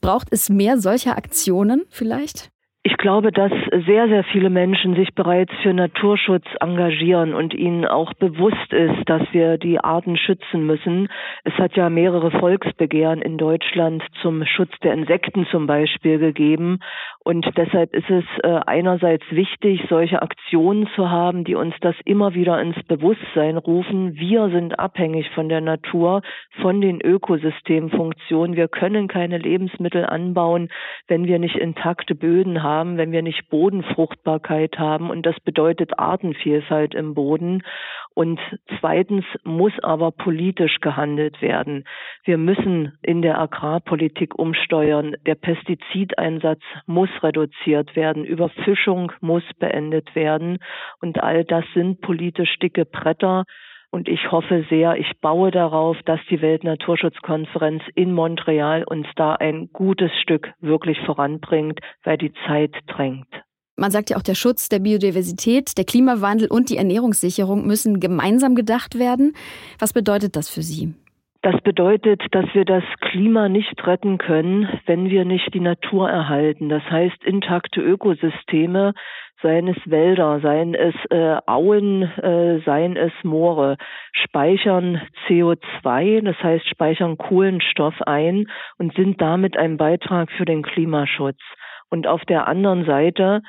Braucht 0.00 0.28
es 0.30 0.48
mehr 0.48 0.78
solcher 0.78 1.16
Aktionen 1.16 1.82
vielleicht? 1.88 2.53
Ich 2.86 2.98
glaube, 2.98 3.32
dass 3.32 3.50
sehr, 3.86 4.08
sehr 4.08 4.24
viele 4.24 4.50
Menschen 4.50 4.94
sich 4.94 5.14
bereits 5.14 5.50
für 5.62 5.72
Naturschutz 5.72 6.44
engagieren 6.60 7.32
und 7.32 7.54
ihnen 7.54 7.86
auch 7.86 8.12
bewusst 8.12 8.74
ist, 8.74 9.08
dass 9.08 9.22
wir 9.32 9.56
die 9.56 9.80
Arten 9.80 10.18
schützen 10.18 10.66
müssen. 10.66 11.08
Es 11.44 11.54
hat 11.54 11.76
ja 11.76 11.88
mehrere 11.88 12.30
Volksbegehren 12.30 13.22
in 13.22 13.38
Deutschland 13.38 14.02
zum 14.20 14.44
Schutz 14.44 14.70
der 14.82 14.92
Insekten 14.92 15.46
zum 15.50 15.66
Beispiel 15.66 16.18
gegeben. 16.18 16.80
Und 17.24 17.46
deshalb 17.56 17.94
ist 17.94 18.10
es 18.10 18.24
äh, 18.42 18.60
einerseits 18.66 19.24
wichtig, 19.30 19.82
solche 19.88 20.22
Aktionen 20.22 20.88
zu 20.94 21.10
haben, 21.10 21.44
die 21.44 21.54
uns 21.54 21.74
das 21.80 21.96
immer 22.04 22.34
wieder 22.34 22.60
ins 22.60 22.80
Bewusstsein 22.84 23.56
rufen. 23.56 24.14
Wir 24.14 24.50
sind 24.50 24.78
abhängig 24.78 25.30
von 25.30 25.48
der 25.48 25.60
Natur, 25.60 26.22
von 26.60 26.80
den 26.80 27.00
Ökosystemfunktionen. 27.00 28.56
Wir 28.56 28.68
können 28.68 29.08
keine 29.08 29.38
Lebensmittel 29.38 30.04
anbauen, 30.04 30.68
wenn 31.08 31.24
wir 31.24 31.38
nicht 31.38 31.56
intakte 31.56 32.14
Böden 32.14 32.62
haben 32.62 32.84
haben, 32.84 32.98
wenn 32.98 33.12
wir 33.12 33.22
nicht 33.22 33.48
Bodenfruchtbarkeit 33.48 34.78
haben. 34.78 35.10
Und 35.10 35.24
das 35.24 35.38
bedeutet 35.40 35.98
Artenvielfalt 35.98 36.94
im 36.94 37.14
Boden. 37.14 37.62
Und 38.14 38.40
zweitens 38.78 39.24
muss 39.42 39.72
aber 39.82 40.12
politisch 40.12 40.78
gehandelt 40.80 41.42
werden. 41.42 41.84
Wir 42.24 42.38
müssen 42.38 42.96
in 43.02 43.22
der 43.22 43.40
Agrarpolitik 43.40 44.38
umsteuern. 44.38 45.16
Der 45.26 45.34
Pestizideinsatz 45.34 46.60
muss 46.86 47.10
reduziert 47.22 47.96
werden. 47.96 48.24
Überfischung 48.24 49.10
muss 49.20 49.42
beendet 49.58 50.14
werden. 50.14 50.58
Und 51.00 51.20
all 51.22 51.44
das 51.44 51.64
sind 51.74 52.00
politisch 52.02 52.56
dicke 52.60 52.84
Bretter. 52.84 53.44
Und 53.90 54.08
ich 54.08 54.30
hoffe 54.30 54.64
sehr, 54.70 54.96
ich 54.96 55.20
baue 55.20 55.50
darauf, 55.50 55.96
dass 56.04 56.20
die 56.28 56.40
Weltnaturschutzkonferenz 56.40 57.82
in 57.94 58.12
Montreal 58.12 58.84
uns 58.84 59.06
da 59.16 59.34
ein 59.34 59.70
gutes 59.72 60.10
Stück 60.20 60.52
wirklich 60.60 61.00
voranbringt, 61.00 61.80
weil 62.02 62.18
die 62.18 62.32
Zeit 62.46 62.74
drängt. 62.86 63.28
Man 63.76 63.90
sagt 63.90 64.10
ja 64.10 64.16
auch, 64.16 64.22
der 64.22 64.34
Schutz 64.34 64.68
der 64.68 64.78
Biodiversität, 64.78 65.76
der 65.76 65.84
Klimawandel 65.84 66.48
und 66.48 66.70
die 66.70 66.76
Ernährungssicherung 66.76 67.66
müssen 67.66 67.98
gemeinsam 67.98 68.54
gedacht 68.54 68.98
werden. 68.98 69.34
Was 69.80 69.92
bedeutet 69.92 70.36
das 70.36 70.48
für 70.48 70.62
Sie? 70.62 70.94
Das 71.42 71.60
bedeutet, 71.60 72.22
dass 72.30 72.46
wir 72.54 72.64
das 72.64 72.84
Klima 73.00 73.50
nicht 73.50 73.86
retten 73.86 74.16
können, 74.16 74.66
wenn 74.86 75.10
wir 75.10 75.26
nicht 75.26 75.52
die 75.52 75.60
Natur 75.60 76.08
erhalten. 76.08 76.70
Das 76.70 76.82
heißt, 76.84 77.22
intakte 77.22 77.82
Ökosysteme, 77.82 78.94
seien 79.42 79.68
es 79.68 79.76
Wälder, 79.84 80.40
seien 80.40 80.74
es 80.74 80.94
äh, 81.10 81.36
Auen, 81.44 82.02
äh, 82.02 82.60
seien 82.64 82.96
es 82.96 83.12
Moore, 83.24 83.76
speichern 84.12 85.02
CO2, 85.28 86.22
das 86.22 86.42
heißt 86.42 86.66
speichern 86.66 87.18
Kohlenstoff 87.18 88.00
ein 88.06 88.46
und 88.78 88.94
sind 88.94 89.20
damit 89.20 89.58
ein 89.58 89.76
Beitrag 89.76 90.30
für 90.30 90.46
den 90.46 90.62
Klimaschutz. 90.62 91.40
Und 91.90 92.06
auf 92.06 92.24
der 92.24 92.48
anderen 92.48 92.86
Seite 92.86 93.42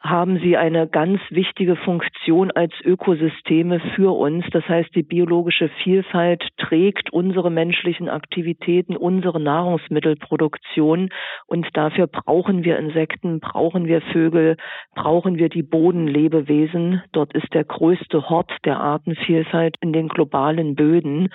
haben 0.00 0.38
sie 0.38 0.56
eine 0.56 0.88
ganz 0.88 1.20
wichtige 1.28 1.76
Funktion 1.76 2.50
als 2.50 2.72
Ökosysteme 2.82 3.80
für 3.94 4.16
uns. 4.16 4.46
Das 4.50 4.66
heißt, 4.66 4.94
die 4.94 5.02
biologische 5.02 5.68
Vielfalt 5.82 6.42
trägt 6.56 7.12
unsere 7.12 7.50
menschlichen 7.50 8.08
Aktivitäten, 8.08 8.96
unsere 8.96 9.40
Nahrungsmittelproduktion 9.40 11.10
und 11.46 11.68
dafür 11.74 12.06
brauchen 12.06 12.64
wir 12.64 12.78
Insekten, 12.78 13.40
brauchen 13.40 13.86
wir 13.86 14.00
Vögel, 14.00 14.56
brauchen 14.94 15.36
wir 15.36 15.50
die 15.50 15.62
Bodenlebewesen. 15.62 17.02
Dort 17.12 17.34
ist 17.34 17.52
der 17.52 17.64
größte 17.64 18.30
Hort 18.30 18.50
der 18.64 18.80
Artenvielfalt 18.80 19.76
in 19.80 19.92
den 19.92 20.08
globalen 20.08 20.74
Böden. 20.76 21.28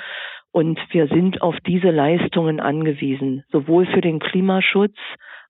Und 0.51 0.79
wir 0.91 1.07
sind 1.07 1.41
auf 1.41 1.57
diese 1.67 1.91
Leistungen 1.91 2.62
angewiesen, 2.62 3.43
sowohl 3.51 3.86
für 3.88 4.00
den 4.00 4.19
Klimaschutz, 4.19 4.95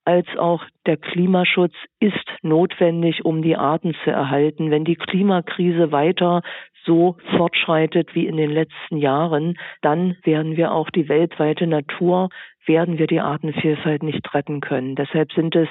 als 0.05 0.27
auch 0.38 0.63
der 0.85 0.97
Klimaschutz 0.97 1.74
ist 2.00 2.25
notwendig, 2.43 3.25
um 3.25 3.41
die 3.41 3.57
Arten 3.57 3.95
zu 4.03 4.12
erhalten. 4.12 4.71
Wenn 4.71 4.85
die 4.85 4.95
Klimakrise 4.95 5.91
weiter 5.91 6.43
so 6.85 7.17
fortschreitet 7.35 8.13
wie 8.15 8.27
in 8.27 8.37
den 8.37 8.51
letzten 8.51 8.97
Jahren, 8.97 9.57
dann 9.81 10.17
werden 10.23 10.57
wir 10.57 10.71
auch 10.71 10.89
die 10.89 11.09
weltweite 11.09 11.67
Natur, 11.67 12.29
werden 12.67 12.97
wir 12.97 13.07
die 13.07 13.19
Artenvielfalt 13.19 14.03
nicht 14.03 14.33
retten 14.33 14.59
können. 14.59 14.95
Deshalb 14.95 15.31
sind 15.33 15.55
es 15.55 15.67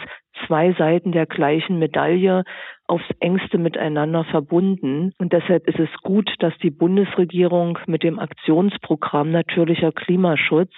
zwei 0.47 0.73
Seiten 0.73 1.13
der 1.13 1.27
gleichen 1.27 1.79
Medaille 1.79 2.45
aufs 2.87 3.09
engste 3.21 3.59
miteinander 3.59 4.25
verbunden. 4.25 5.13
Und 5.19 5.33
deshalb 5.33 5.67
ist 5.67 5.79
es 5.79 5.89
gut, 6.03 6.31
dass 6.41 6.57
die 6.59 6.71
Bundesregierung 6.71 7.79
mit 7.87 8.03
dem 8.03 8.19
Aktionsprogramm 8.19 9.31
natürlicher 9.31 9.93
Klimaschutz 9.93 10.73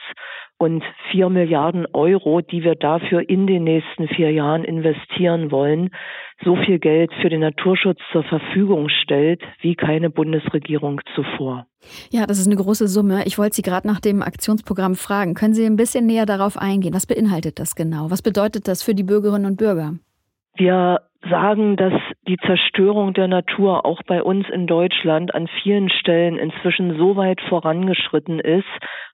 und 0.59 0.85
vier 1.11 1.29
Milliarden 1.29 1.87
Euro, 1.93 2.41
die 2.41 2.63
wir 2.63 2.77
dafür 2.77 3.29
in 3.29 3.47
den 3.47 3.65
nächsten 3.65 4.09
vier 4.09 4.31
Jahren 4.31 4.65
investieren 4.65 5.51
wollen, 5.51 5.91
so 6.45 6.57
viel 6.57 6.79
Geld 6.79 7.11
für 7.21 7.29
den 7.29 7.41
Naturschutz 7.41 7.99
zur 8.13 8.23
Verfügung 8.25 8.89
stellt 8.89 9.43
wie 9.61 9.75
keine 9.75 10.11
Bundesregierung 10.11 11.01
zuvor. 11.15 11.67
Ja, 12.11 12.27
das 12.27 12.39
ist 12.39 12.47
eine 12.47 12.57
große 12.57 12.89
Summe. 12.89 13.25
Ich 13.27 13.39
wollte 13.39 13.57
Sie 13.57 13.63
gerade 13.63 13.87
nach 13.87 14.01
dem 14.01 14.23
Aktionsprogramm 14.23 14.97
fragen. 14.97 15.35
Können 15.35 15.55
Sie 15.55 15.65
ein 15.65 15.77
bisschen 15.77 16.07
näher 16.07 16.27
darauf 16.27 16.57
eingehen? 16.59 16.95
Was 16.95 17.07
beinhaltet 17.07 17.59
das 17.59 17.75
genau? 17.75 18.11
Was 18.11 18.23
bedeutet 18.23 18.69
das 18.69 18.83
für 18.83 18.95
die 18.95 19.05
Bürgerinnen 19.05 19.47
und 19.47 19.57
Bürger? 19.57 19.95
Wir 20.57 21.01
sagen, 21.29 21.77
dass 21.77 21.93
die 22.29 22.37
Zerstörung 22.39 23.15
der 23.15 23.29
Natur 23.29 23.87
auch 23.87 24.03
bei 24.07 24.23
uns 24.23 24.49
in 24.49 24.67
Deutschland 24.67 25.35
an 25.35 25.49
vielen 25.63 25.89
Stellen 25.89 26.39
inzwischen 26.39 26.99
so 26.99 27.17
weit 27.17 27.41
vorangeschritten 27.49 28.41
ist, 28.41 28.65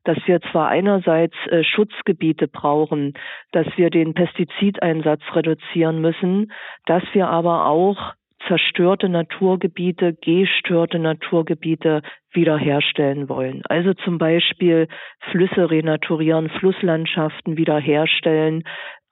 dass 0.05 0.19
wir 0.27 0.41
zwar 0.51 0.69
einerseits 0.69 1.35
äh, 1.49 1.63
Schutzgebiete 1.63 2.49
brauchen, 2.49 3.15
dass 3.53 3.67
wir 3.77 3.91
den 3.91 4.15
Pestizideinsatz 4.15 5.23
reduzieren 5.35 6.01
müssen, 6.01 6.53
dass 6.87 7.03
wir 7.13 7.29
aber 7.29 7.67
auch 7.67 8.15
zerstörte 8.49 9.09
Naturgebiete, 9.09 10.15
gestörte 10.15 10.99
Naturgebiete 10.99 12.03
wiederherstellen 12.33 13.29
wollen. 13.29 13.63
Also 13.69 13.95
zum 13.95 14.19
Beispiel 14.19 14.89
Flüsse 15.31 15.71
renaturieren, 15.71 16.49
Flusslandschaften 16.49 17.57
wiederherstellen, 17.57 18.65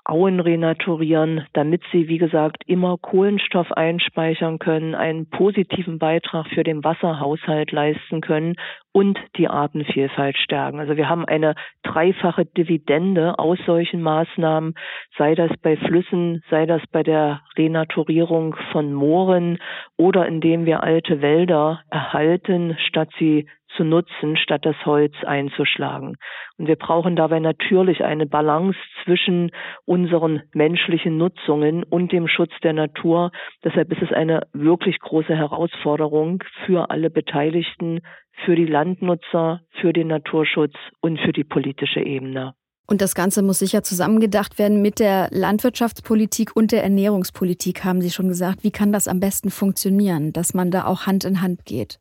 Auen 0.04 0.40
renaturieren, 0.40 1.46
damit 1.52 1.82
sie, 1.92 2.08
wie 2.08 2.18
gesagt, 2.18 2.62
immer 2.66 2.96
Kohlenstoff 2.98 3.70
einspeichern 3.72 4.58
können, 4.58 4.94
einen 4.94 5.28
positiven 5.28 5.98
Beitrag 5.98 6.46
für 6.48 6.64
den 6.64 6.82
Wasserhaushalt 6.82 7.72
leisten 7.72 8.20
können 8.20 8.56
und 8.92 9.18
die 9.36 9.48
Artenvielfalt 9.48 10.36
stärken. 10.36 10.80
Also 10.80 10.96
wir 10.96 11.08
haben 11.08 11.24
eine 11.24 11.54
dreifache 11.82 12.44
Dividende 12.44 13.38
aus 13.38 13.58
solchen 13.66 14.02
Maßnahmen, 14.02 14.74
sei 15.16 15.34
das 15.34 15.50
bei 15.62 15.76
Flüssen, 15.76 16.42
sei 16.50 16.66
das 16.66 16.82
bei 16.90 17.02
der 17.02 17.42
Renaturierung 17.56 18.56
von 18.72 18.92
Mooren 18.92 19.58
oder 19.96 20.26
indem 20.26 20.66
wir 20.66 20.82
alte 20.82 21.22
Wälder 21.22 21.82
erhalten, 21.90 22.76
statt 22.88 23.10
sie 23.18 23.46
zu 23.76 23.84
nutzen, 23.84 24.36
statt 24.36 24.64
das 24.64 24.76
Holz 24.84 25.14
einzuschlagen. 25.24 26.16
Und 26.58 26.66
wir 26.66 26.76
brauchen 26.76 27.16
dabei 27.16 27.38
natürlich 27.38 28.04
eine 28.04 28.26
Balance 28.26 28.78
zwischen 29.04 29.50
unseren 29.84 30.42
menschlichen 30.52 31.16
Nutzungen 31.16 31.82
und 31.84 32.12
dem 32.12 32.28
Schutz 32.28 32.52
der 32.62 32.72
Natur. 32.72 33.30
Deshalb 33.64 33.92
ist 33.92 34.02
es 34.02 34.12
eine 34.12 34.46
wirklich 34.52 34.98
große 35.00 35.34
Herausforderung 35.34 36.42
für 36.66 36.90
alle 36.90 37.10
Beteiligten, 37.10 38.00
für 38.44 38.56
die 38.56 38.66
Landnutzer, 38.66 39.60
für 39.80 39.92
den 39.92 40.08
Naturschutz 40.08 40.74
und 41.00 41.20
für 41.20 41.32
die 41.32 41.44
politische 41.44 42.00
Ebene. 42.00 42.54
Und 42.90 43.00
das 43.02 43.14
Ganze 43.14 43.42
muss 43.42 43.60
sicher 43.60 43.84
zusammengedacht 43.84 44.58
werden 44.58 44.82
mit 44.82 44.98
der 44.98 45.28
Landwirtschaftspolitik 45.30 46.56
und 46.56 46.72
der 46.72 46.82
Ernährungspolitik, 46.82 47.84
haben 47.84 48.00
Sie 48.00 48.10
schon 48.10 48.26
gesagt. 48.26 48.64
Wie 48.64 48.72
kann 48.72 48.92
das 48.92 49.06
am 49.06 49.20
besten 49.20 49.50
funktionieren, 49.50 50.32
dass 50.32 50.54
man 50.54 50.72
da 50.72 50.86
auch 50.86 51.06
Hand 51.06 51.24
in 51.24 51.40
Hand 51.40 51.64
geht? 51.64 52.00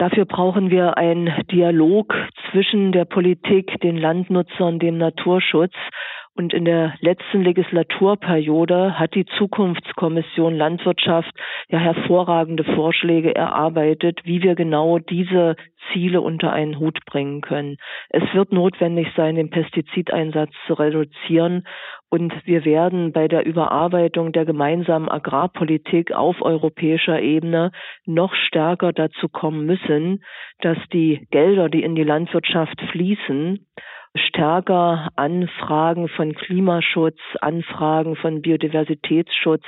Dafür 0.00 0.24
brauchen 0.24 0.70
wir 0.70 0.96
einen 0.96 1.30
Dialog 1.52 2.14
zwischen 2.50 2.90
der 2.90 3.04
Politik, 3.04 3.78
den 3.82 3.98
Landnutzern, 3.98 4.78
dem 4.78 4.96
Naturschutz. 4.96 5.74
Und 6.40 6.54
in 6.54 6.64
der 6.64 6.94
letzten 7.00 7.42
Legislaturperiode 7.42 8.98
hat 8.98 9.14
die 9.14 9.26
Zukunftskommission 9.36 10.54
Landwirtschaft 10.54 11.30
ja 11.68 11.78
hervorragende 11.78 12.64
Vorschläge 12.64 13.34
erarbeitet, 13.34 14.20
wie 14.24 14.42
wir 14.42 14.54
genau 14.54 14.98
diese 14.98 15.56
Ziele 15.92 16.22
unter 16.22 16.50
einen 16.50 16.78
Hut 16.78 17.04
bringen 17.04 17.42
können. 17.42 17.76
Es 18.08 18.22
wird 18.32 18.52
notwendig 18.52 19.08
sein, 19.14 19.34
den 19.34 19.50
Pestizideinsatz 19.50 20.50
zu 20.66 20.72
reduzieren 20.72 21.66
und 22.08 22.32
wir 22.46 22.64
werden 22.64 23.12
bei 23.12 23.28
der 23.28 23.44
Überarbeitung 23.44 24.32
der 24.32 24.46
gemeinsamen 24.46 25.10
Agrarpolitik 25.10 26.12
auf 26.12 26.40
europäischer 26.40 27.20
Ebene 27.20 27.70
noch 28.06 28.34
stärker 28.34 28.94
dazu 28.94 29.28
kommen 29.28 29.66
müssen, 29.66 30.24
dass 30.62 30.78
die 30.90 31.28
Gelder, 31.30 31.68
die 31.68 31.82
in 31.82 31.94
die 31.94 32.02
Landwirtschaft 32.02 32.80
fließen, 32.92 33.66
stärker 34.16 35.08
Anfragen 35.16 36.08
von 36.08 36.34
Klimaschutz, 36.34 37.18
Anfragen 37.40 38.16
von 38.16 38.42
Biodiversitätsschutz, 38.42 39.64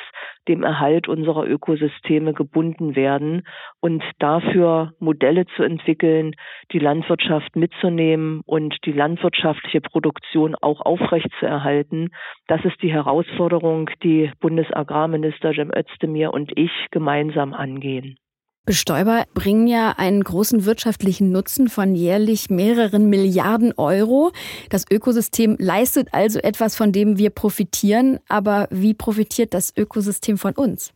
dem 0.48 0.64
Erhalt 0.64 1.08
unserer 1.08 1.46
Ökosysteme 1.46 2.32
gebunden 2.32 2.96
werden 2.96 3.46
und 3.80 4.02
dafür 4.18 4.92
Modelle 4.98 5.46
zu 5.56 5.62
entwickeln, 5.62 6.34
die 6.72 6.80
Landwirtschaft 6.80 7.54
mitzunehmen 7.54 8.42
und 8.44 8.76
die 8.84 8.92
landwirtschaftliche 8.92 9.80
Produktion 9.80 10.56
auch 10.56 10.80
aufrechtzuerhalten. 10.80 12.10
Das 12.48 12.64
ist 12.64 12.82
die 12.82 12.92
Herausforderung, 12.92 13.90
die 14.02 14.32
Bundesagrarminister 14.40 15.52
Cem 15.52 15.70
Özdemir 15.70 16.32
und 16.34 16.50
ich 16.56 16.72
gemeinsam 16.90 17.54
angehen. 17.54 18.16
Bestäuber 18.64 19.24
bringen 19.34 19.66
ja 19.66 19.94
einen 19.96 20.22
großen 20.22 20.64
wirtschaftlichen 20.64 21.32
Nutzen 21.32 21.68
von 21.68 21.96
jährlich 21.96 22.48
mehreren 22.48 23.10
Milliarden 23.10 23.72
Euro. 23.76 24.30
Das 24.70 24.84
Ökosystem 24.88 25.56
leistet 25.58 26.08
also 26.12 26.38
etwas, 26.38 26.76
von 26.76 26.92
dem 26.92 27.18
wir 27.18 27.30
profitieren. 27.30 28.20
Aber 28.28 28.68
wie 28.70 28.94
profitiert 28.94 29.52
das 29.52 29.76
Ökosystem 29.76 30.38
von 30.38 30.52
uns? 30.52 30.94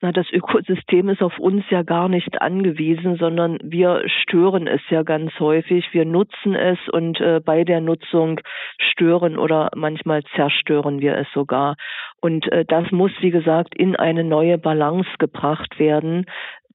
Na, 0.00 0.12
das 0.12 0.30
Ökosystem 0.30 1.08
ist 1.08 1.22
auf 1.22 1.40
uns 1.40 1.64
ja 1.70 1.82
gar 1.82 2.08
nicht 2.08 2.40
angewiesen, 2.40 3.16
sondern 3.16 3.58
wir 3.64 4.04
stören 4.06 4.68
es 4.68 4.80
ja 4.90 5.02
ganz 5.02 5.32
häufig. 5.40 5.88
Wir 5.90 6.04
nutzen 6.04 6.54
es 6.54 6.78
und 6.92 7.20
äh, 7.20 7.40
bei 7.44 7.64
der 7.64 7.80
Nutzung 7.80 8.38
stören 8.78 9.36
oder 9.36 9.70
manchmal 9.74 10.22
zerstören 10.36 11.00
wir 11.00 11.16
es 11.18 11.26
sogar. 11.34 11.74
Und 12.20 12.50
äh, 12.52 12.64
das 12.64 12.92
muss, 12.92 13.10
wie 13.20 13.32
gesagt, 13.32 13.76
in 13.76 13.96
eine 13.96 14.22
neue 14.22 14.56
Balance 14.56 15.08
gebracht 15.18 15.80
werden. 15.80 16.26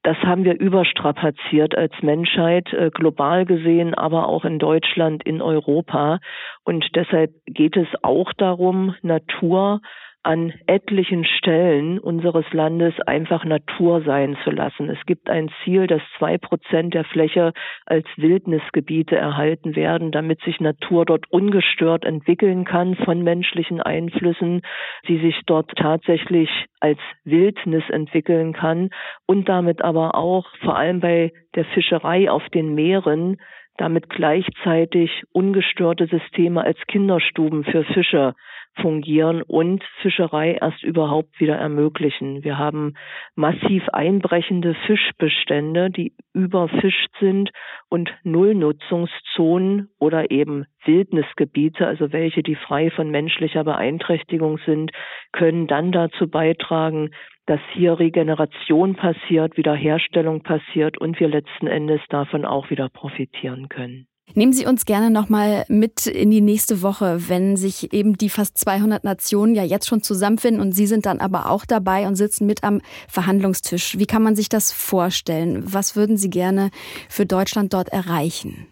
Das 0.03 0.17
haben 0.17 0.43
wir 0.43 0.59
überstrapaziert 0.59 1.77
als 1.77 1.93
Menschheit, 2.01 2.71
äh, 2.73 2.89
global 2.91 3.45
gesehen, 3.45 3.93
aber 3.93 4.27
auch 4.27 4.43
in 4.43 4.59
Deutschland, 4.59 5.23
in 5.23 5.41
Europa. 5.41 6.19
Und 6.65 6.85
deshalb 6.93 7.31
geht 7.45 7.77
es 7.77 7.87
auch 8.01 8.33
darum, 8.33 8.95
Natur 9.01 9.81
an 10.23 10.53
etlichen 10.67 11.25
Stellen 11.25 11.99
unseres 11.99 12.45
Landes 12.53 12.93
einfach 13.01 13.43
Natur 13.43 14.01
sein 14.03 14.37
zu 14.43 14.51
lassen. 14.51 14.89
Es 14.89 15.05
gibt 15.05 15.29
ein 15.29 15.51
Ziel, 15.63 15.85
dass 15.85 16.01
zwei 16.17 16.37
Prozent 16.37 16.93
der 16.93 17.03
Fläche 17.03 17.51
als 17.85 18.07
Wildnisgebiete 18.15 19.17
erhalten 19.17 19.75
werden, 19.75 20.11
damit 20.11 20.41
sich 20.41 20.61
Natur 20.61 21.05
dort 21.05 21.29
ungestört 21.29 22.05
entwickeln 22.05 22.63
kann 22.63 22.95
von 22.95 23.21
menschlichen 23.21 23.81
Einflüssen, 23.81 24.61
sie 25.05 25.19
sich 25.19 25.41
dort 25.45 25.69
tatsächlich 25.75 26.49
als 26.79 26.99
Wildnis 27.25 27.83
entwickeln 27.89 28.53
kann 28.53 28.89
und 29.27 29.49
damit 29.49 29.81
aber 29.81 30.15
auch 30.15 30.45
vor 30.63 30.77
allem 30.77 31.01
bei 31.01 31.33
der 31.55 31.65
Fischerei 31.65 32.31
auf 32.31 32.47
den 32.49 32.73
Meeren 32.73 33.37
damit 33.77 34.09
gleichzeitig 34.09 35.23
ungestörte 35.31 36.07
Systeme 36.07 36.63
als 36.63 36.77
Kinderstuben 36.87 37.63
für 37.63 37.83
Fische 37.83 38.35
fungieren 38.81 39.41
und 39.41 39.83
Fischerei 40.01 40.53
erst 40.53 40.83
überhaupt 40.83 41.39
wieder 41.39 41.55
ermöglichen. 41.55 42.43
Wir 42.43 42.57
haben 42.57 42.95
massiv 43.35 43.87
einbrechende 43.89 44.75
Fischbestände, 44.85 45.89
die 45.89 46.13
überfischt 46.33 47.09
sind 47.19 47.51
und 47.89 48.13
Nullnutzungszonen 48.23 49.89
oder 49.99 50.31
eben 50.31 50.65
Wildnisgebiete, 50.85 51.85
also 51.87 52.11
welche, 52.11 52.43
die 52.43 52.55
frei 52.55 52.89
von 52.89 53.09
menschlicher 53.09 53.63
Beeinträchtigung 53.63 54.59
sind, 54.65 54.91
können 55.31 55.67
dann 55.67 55.91
dazu 55.91 56.27
beitragen, 56.27 57.11
dass 57.45 57.59
hier 57.73 57.99
Regeneration 57.99 58.95
passiert, 58.95 59.57
Wiederherstellung 59.57 60.43
passiert 60.43 60.97
und 60.97 61.19
wir 61.19 61.27
letzten 61.27 61.67
Endes 61.67 62.01
davon 62.09 62.45
auch 62.45 62.69
wieder 62.69 62.89
profitieren 62.89 63.69
können. 63.69 64.07
Nehmen 64.35 64.51
Sie 64.53 64.65
uns 64.65 64.85
gerne 64.85 65.11
nochmal 65.11 65.63
mit 65.69 66.07
in 66.07 66.31
die 66.31 66.41
nächste 66.41 66.81
Woche, 66.81 67.29
wenn 67.29 67.55
sich 67.55 67.93
eben 67.93 68.17
die 68.17 68.29
fast 68.29 68.57
200 68.57 69.03
Nationen 69.03 69.53
ja 69.53 69.63
jetzt 69.63 69.87
schon 69.87 70.01
zusammenfinden 70.01 70.59
und 70.59 70.71
Sie 70.71 70.87
sind 70.87 71.05
dann 71.05 71.19
aber 71.19 71.51
auch 71.51 71.65
dabei 71.65 72.07
und 72.07 72.15
sitzen 72.15 72.47
mit 72.47 72.63
am 72.63 72.81
Verhandlungstisch. 73.07 73.99
Wie 73.99 74.07
kann 74.07 74.23
man 74.23 74.35
sich 74.35 74.49
das 74.49 74.71
vorstellen? 74.71 75.63
Was 75.71 75.95
würden 75.95 76.17
Sie 76.17 76.31
gerne 76.31 76.71
für 77.09 77.27
Deutschland 77.27 77.73
dort 77.73 77.89
erreichen? 77.89 78.65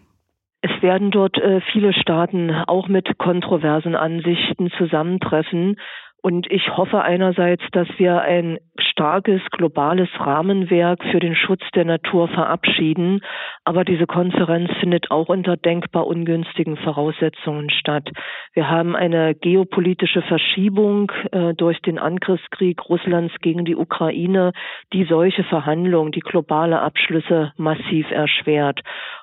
Es 0.62 0.82
werden 0.82 1.12
dort 1.12 1.38
äh, 1.38 1.60
viele 1.72 1.92
Staaten 1.92 2.50
auch 2.66 2.88
mit 2.88 3.18
kontroversen 3.18 3.94
Ansichten 3.94 4.70
zusammentreffen. 4.78 5.76
Und 6.22 6.50
ich 6.50 6.76
hoffe 6.76 7.02
einerseits, 7.02 7.62
dass 7.72 7.88
wir 7.98 8.20
ein 8.20 8.58
starkes 8.92 9.40
globales 9.50 10.08
Rahmenwerk 10.18 11.02
für 11.10 11.18
den 11.18 11.34
Schutz 11.34 11.62
der 11.74 11.84
Natur 11.84 12.28
verabschieden. 12.28 13.20
Aber 13.64 13.84
diese 13.84 14.06
Konferenz 14.06 14.70
findet 14.80 15.10
auch 15.10 15.28
unter 15.28 15.56
denkbar 15.56 16.06
ungünstigen 16.06 16.76
Voraussetzungen 16.76 17.70
statt. 17.70 18.08
Wir 18.52 18.68
haben 18.68 18.94
eine 18.94 19.34
geopolitische 19.34 20.22
Verschiebung 20.22 21.10
äh, 21.32 21.54
durch 21.54 21.80
den 21.80 21.98
Angriffskrieg 21.98 22.88
Russlands 22.88 23.34
gegen 23.40 23.64
die 23.64 23.76
Ukraine, 23.76 24.52
die 24.92 25.04
solche 25.04 25.44
Verhandlungen, 25.44 26.12
die 26.12 26.20
globale 26.20 26.80
Abschlüsse 26.80 27.52
massiv 27.56 28.10
erschwert. 28.10 28.80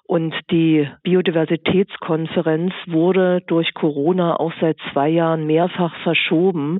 Und 0.10 0.34
die 0.50 0.90
Biodiversitätskonferenz 1.04 2.74
wurde 2.88 3.42
durch 3.46 3.76
Corona 3.76 4.40
auch 4.40 4.52
seit 4.60 4.76
zwei 4.92 5.08
Jahren 5.08 5.46
mehrfach 5.46 5.96
verschoben. 6.02 6.80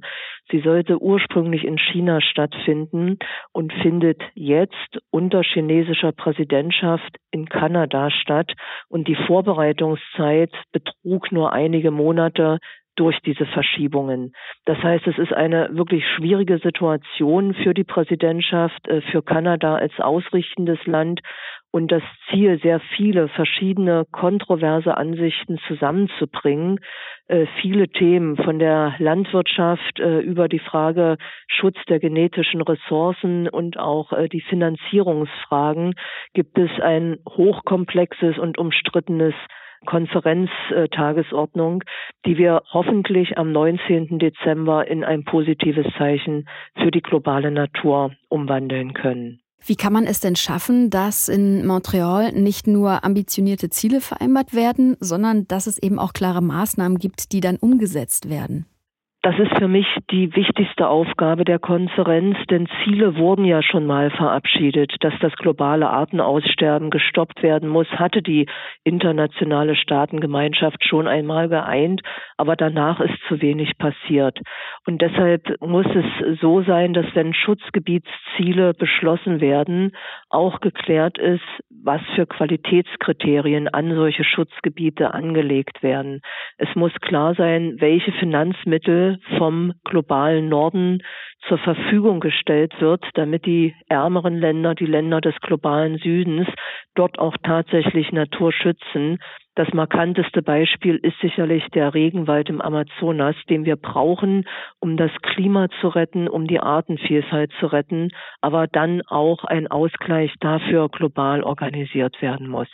Sie 0.50 0.62
sollte 0.62 1.00
ursprünglich 1.00 1.64
in 1.64 1.78
China 1.78 2.22
stattfinden 2.22 3.20
und 3.54 3.72
findet 3.84 4.20
jetzt 4.34 4.98
unter 5.12 5.44
chinesischer 5.44 6.12
Präsidentschaft 6.12 7.18
in 7.30 7.48
Kanada 7.48 8.10
statt. 8.10 8.52
Und 8.88 9.08
die 9.08 9.18
Vorbereitungszeit 9.28 10.52
betrug 10.72 11.32
nur 11.32 11.54
einige 11.54 11.92
Monate 11.92 12.58
durch 13.00 13.18
diese 13.22 13.46
Verschiebungen. 13.46 14.34
Das 14.66 14.78
heißt, 14.78 15.08
es 15.08 15.18
ist 15.18 15.32
eine 15.32 15.70
wirklich 15.72 16.04
schwierige 16.18 16.58
Situation 16.58 17.54
für 17.54 17.74
die 17.74 17.86
Präsidentschaft, 17.86 18.88
äh, 18.90 19.02
für 19.02 19.22
Kanada 19.22 19.76
als 19.76 19.98
ausrichtendes 20.00 20.86
Land 20.86 21.22
und 21.72 21.92
das 21.92 22.04
Ziel, 22.30 22.60
sehr 22.62 22.82
viele 22.98 23.30
verschiedene 23.30 24.06
kontroverse 24.12 24.98
Ansichten 24.98 25.60
zusammenzubringen. 25.68 26.80
Äh, 27.28 27.46
viele 27.62 27.88
Themen 27.88 28.36
von 28.36 28.60
der 28.60 28.96
Landwirtschaft 28.98 30.00
äh, 30.00 30.20
über 30.20 30.50
die 30.50 30.60
Frage 30.60 31.18
Schutz 31.48 31.78
der 31.88 32.00
genetischen 32.00 32.62
Ressourcen 32.62 33.48
und 33.48 33.80
auch 33.80 34.12
die 34.32 34.42
Finanzierungsfragen 34.42 35.94
gibt 36.34 36.58
es 36.58 36.72
ein 36.82 37.18
hochkomplexes 37.28 38.38
und 38.38 38.58
umstrittenes 38.58 39.36
Konferenztagesordnung, 39.86 41.84
die 42.26 42.38
wir 42.38 42.62
hoffentlich 42.72 43.38
am 43.38 43.52
19. 43.52 44.20
Dezember 44.20 44.88
in 44.88 45.04
ein 45.04 45.24
positives 45.24 45.88
Zeichen 45.98 46.48
für 46.76 46.92
die 46.92 47.02
globale 47.02 47.52
Natur 47.52 48.12
umwandeln 48.30 48.94
können. 48.94 49.42
Wie 49.66 49.76
kann 49.76 49.94
man 49.94 50.06
es 50.06 50.20
denn 50.20 50.36
schaffen, 50.36 50.90
dass 50.90 51.28
in 51.28 51.66
Montreal 51.66 52.32
nicht 52.32 52.66
nur 52.66 53.04
ambitionierte 53.04 53.70
Ziele 53.70 54.00
vereinbart 54.00 54.54
werden, 54.54 54.96
sondern 55.00 55.48
dass 55.48 55.68
es 55.68 55.78
eben 55.78 56.00
auch 56.00 56.14
klare 56.14 56.42
Maßnahmen 56.42 56.98
gibt, 56.98 57.34
die 57.34 57.42
dann 57.42 57.58
umgesetzt 57.58 58.30
werden? 58.30 58.66
Das 59.22 59.38
ist 59.38 59.54
für 59.58 59.68
mich 59.68 59.86
die 60.12 60.34
wichtigste 60.34 60.88
Aufgabe 60.88 61.44
der 61.44 61.60
Konferenz, 61.60 62.38
denn 62.50 62.70
Ziele 62.82 63.18
wurden 63.18 63.44
ja 63.44 63.62
schon 63.62 63.86
mal 63.86 64.12
verabschiedet. 64.12 64.96
Dass 65.02 65.14
das 65.20 65.34
globale 65.34 65.90
Artenaussterben 65.90 66.90
gestoppt 66.90 67.44
werden 67.44 67.68
muss, 67.68 67.88
hatte 67.88 68.22
die 68.22 68.48
internationale 68.86 69.76
Staatengemeinschaft 69.76 70.86
schon 70.86 71.06
einmal 71.10 71.50
geeint, 71.50 72.02
aber 72.38 72.56
danach 72.56 73.02
ist 73.02 73.20
zu 73.28 73.42
wenig 73.42 73.78
passiert. 73.78 74.40
Und 74.86 75.02
deshalb 75.02 75.60
muss 75.60 75.88
es 75.88 76.40
so 76.40 76.62
sein, 76.64 76.94
dass 76.94 77.06
wenn 77.14 77.34
Schutzgebietsziele 77.34 78.74
beschlossen 78.74 79.42
werden, 79.42 79.92
auch 80.30 80.62
geklärt 80.62 81.18
ist, 81.18 81.44
was 81.84 82.02
für 82.16 82.26
Qualitätskriterien 82.26 83.68
an 83.68 83.94
solche 83.94 84.24
Schutzgebiete 84.24 85.14
angelegt 85.14 85.84
werden. 85.84 86.22
Es 86.58 86.74
muss 86.76 86.94
klar 87.02 87.36
sein, 87.36 87.76
welche 87.80 88.14
Finanzmittel 88.14 89.19
vom 89.38 89.74
globalen 89.84 90.50
Norden 90.50 91.04
zur 91.48 91.58
Verfügung 91.58 92.20
gestellt 92.20 92.74
wird, 92.80 93.04
damit 93.14 93.46
die 93.46 93.76
ärmeren 93.88 94.38
Länder, 94.38 94.76
die 94.76 94.86
Länder 94.86 95.22
des 95.22 95.36
globalen 95.42 95.98
Südens 95.98 96.48
dort 96.96 97.18
auch 97.20 97.36
tatsächlich 97.44 98.12
Natur 98.12 98.52
schützen. 98.52 99.20
Das 99.60 99.74
markanteste 99.74 100.42
Beispiel 100.42 100.96
ist 100.96 101.20
sicherlich 101.20 101.68
der 101.74 101.94
Regenwald 101.94 102.48
im 102.48 102.62
Amazonas, 102.62 103.36
den 103.50 103.66
wir 103.66 103.76
brauchen, 103.76 104.46
um 104.80 104.96
das 104.96 105.12
Klima 105.22 105.68
zu 105.82 105.90
retten, 105.90 106.30
um 106.30 106.48
die 106.48 106.62
Artenvielfalt 106.62 107.52
zu 107.60 107.66
retten, 107.66 108.08
aber 108.40 108.68
dann 108.68 109.02
auch 109.08 109.44
ein 109.44 109.68
Ausgleich 109.68 110.34
dafür 110.40 110.88
global 110.88 111.44
organisiert 111.44 112.22
werden 112.22 112.48
muss. 112.48 112.70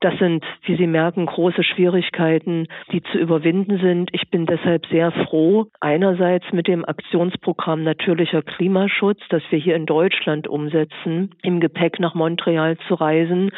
Das 0.00 0.18
sind, 0.18 0.44
wie 0.62 0.76
Sie 0.76 0.86
merken, 0.86 1.26
große 1.26 1.62
Schwierigkeiten, 1.62 2.68
die 2.90 3.02
zu 3.02 3.18
überwinden 3.18 3.78
sind. 3.78 4.10
Ich 4.12 4.30
bin 4.30 4.46
deshalb 4.46 4.86
sehr 4.86 5.12
froh, 5.12 5.66
einerseits 5.80 6.50
mit 6.52 6.68
dem 6.68 6.86
Aktionsprogramm 6.86 7.82
Natürlicher 7.82 8.42
Klimaschutz, 8.42 9.20
das 9.28 9.42
wir 9.50 9.58
hier 9.58 9.76
in 9.76 9.86
Deutschland 9.86 10.48
umsetzen, 10.48 11.34
im 11.42 11.60
Gepäck 11.60 12.00
nach 12.00 12.14
Montreal 12.14 12.78
zu 12.88 12.94
reisen 12.94 13.50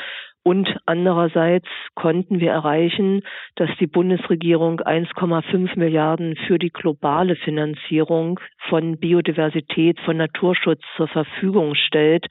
und 0.46 0.78
andererseits 0.86 1.66
konnten 1.96 2.38
wir 2.38 2.52
erreichen, 2.52 3.22
dass 3.56 3.68
die 3.80 3.88
Bundesregierung 3.88 4.78
1,5 4.78 5.76
Milliarden 5.76 6.36
für 6.46 6.60
die 6.60 6.70
globale 6.70 7.34
Finanzierung 7.34 8.38
von 8.68 8.96
Biodiversität, 8.96 9.98
von 10.04 10.18
Naturschutz 10.18 10.82
zur 10.96 11.08
Verfügung 11.08 11.74
stellt. 11.74 12.26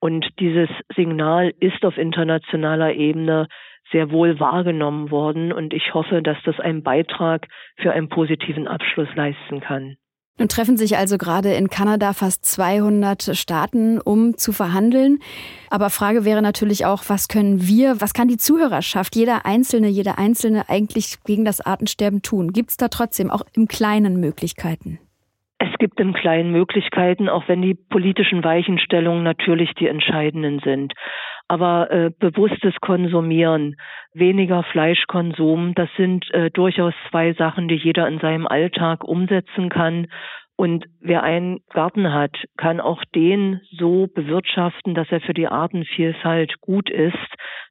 Und 0.00 0.26
dieses 0.40 0.70
Signal 0.96 1.52
ist 1.60 1.84
auf 1.84 1.98
internationaler 1.98 2.94
Ebene 2.94 3.46
sehr 3.92 4.10
wohl 4.10 4.40
wahrgenommen 4.40 5.12
worden. 5.12 5.52
Und 5.52 5.72
ich 5.72 5.94
hoffe, 5.94 6.20
dass 6.20 6.38
das 6.44 6.58
einen 6.58 6.82
Beitrag 6.82 7.46
für 7.76 7.92
einen 7.92 8.08
positiven 8.08 8.66
Abschluss 8.66 9.14
leisten 9.14 9.60
kann. 9.60 9.94
Nun 10.38 10.48
treffen 10.48 10.76
sich 10.78 10.96
also 10.96 11.18
gerade 11.18 11.52
in 11.52 11.68
Kanada 11.68 12.14
fast 12.14 12.46
200 12.46 13.36
Staaten, 13.36 14.00
um 14.00 14.36
zu 14.38 14.52
verhandeln. 14.52 15.18
Aber 15.70 15.90
Frage 15.90 16.24
wäre 16.24 16.40
natürlich 16.40 16.86
auch, 16.86 17.02
was 17.08 17.28
können 17.28 17.66
wir, 17.66 18.00
was 18.00 18.14
kann 18.14 18.28
die 18.28 18.38
Zuhörerschaft, 18.38 19.14
jeder 19.14 19.44
Einzelne, 19.44 19.88
jeder 19.88 20.18
Einzelne 20.18 20.68
eigentlich 20.68 21.22
gegen 21.24 21.44
das 21.44 21.60
Artensterben 21.60 22.22
tun? 22.22 22.52
Gibt 22.52 22.70
es 22.70 22.76
da 22.78 22.88
trotzdem 22.88 23.30
auch 23.30 23.42
im 23.54 23.68
Kleinen 23.68 24.20
Möglichkeiten? 24.20 24.98
Es 25.58 25.78
gibt 25.78 26.00
im 26.00 26.14
Kleinen 26.14 26.50
Möglichkeiten, 26.50 27.28
auch 27.28 27.46
wenn 27.46 27.62
die 27.62 27.74
politischen 27.74 28.42
Weichenstellungen 28.42 29.22
natürlich 29.22 29.74
die 29.74 29.86
entscheidenden 29.86 30.60
sind. 30.64 30.94
Aber 31.48 31.90
äh, 31.90 32.10
bewusstes 32.18 32.74
Konsumieren, 32.80 33.76
weniger 34.14 34.62
Fleischkonsum, 34.62 35.74
das 35.74 35.88
sind 35.96 36.30
äh, 36.32 36.50
durchaus 36.50 36.94
zwei 37.10 37.32
Sachen, 37.34 37.68
die 37.68 37.76
jeder 37.76 38.08
in 38.08 38.18
seinem 38.20 38.46
Alltag 38.46 39.04
umsetzen 39.04 39.68
kann. 39.68 40.06
Und 40.56 40.84
wer 41.00 41.22
einen 41.22 41.60
Garten 41.70 42.12
hat, 42.12 42.36
kann 42.56 42.80
auch 42.80 43.02
den 43.14 43.60
so 43.70 44.06
bewirtschaften, 44.06 44.94
dass 44.94 45.10
er 45.10 45.20
für 45.20 45.34
die 45.34 45.48
Artenvielfalt 45.48 46.60
gut 46.60 46.90
ist. 46.90 47.16